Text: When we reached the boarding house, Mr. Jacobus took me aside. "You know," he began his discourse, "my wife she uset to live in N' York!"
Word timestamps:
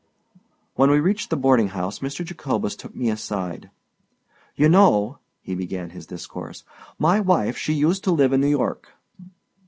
When 0.73 0.89
we 0.89 0.99
reached 0.99 1.29
the 1.29 1.37
boarding 1.37 1.67
house, 1.67 1.99
Mr. 1.99 2.25
Jacobus 2.25 2.75
took 2.75 2.95
me 2.95 3.11
aside. 3.11 3.69
"You 4.55 4.67
know," 4.67 5.19
he 5.43 5.53
began 5.53 5.91
his 5.91 6.07
discourse, 6.07 6.63
"my 6.97 7.19
wife 7.19 7.55
she 7.55 7.79
uset 7.83 8.01
to 8.05 8.11
live 8.11 8.33
in 8.33 8.43
N' 8.43 8.49
York!" 8.49 8.93